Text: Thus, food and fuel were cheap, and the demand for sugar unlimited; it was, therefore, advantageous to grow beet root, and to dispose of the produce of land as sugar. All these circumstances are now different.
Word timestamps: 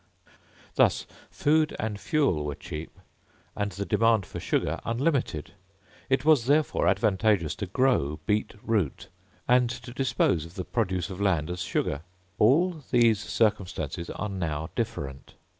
Thus, 0.73 1.05
food 1.29 1.75
and 1.77 1.99
fuel 1.99 2.43
were 2.43 2.55
cheap, 2.55 2.89
and 3.55 3.71
the 3.73 3.85
demand 3.85 4.25
for 4.25 4.39
sugar 4.39 4.79
unlimited; 4.83 5.51
it 6.09 6.25
was, 6.25 6.47
therefore, 6.47 6.87
advantageous 6.87 7.53
to 7.57 7.67
grow 7.67 8.19
beet 8.25 8.55
root, 8.63 9.09
and 9.47 9.69
to 9.69 9.93
dispose 9.93 10.43
of 10.43 10.55
the 10.55 10.65
produce 10.65 11.11
of 11.11 11.21
land 11.21 11.51
as 11.51 11.61
sugar. 11.61 12.01
All 12.39 12.81
these 12.89 13.19
circumstances 13.19 14.09
are 14.09 14.27
now 14.27 14.71
different. 14.75 15.35